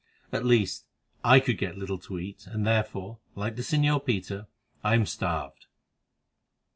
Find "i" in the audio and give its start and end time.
1.23-1.39, 4.83-4.95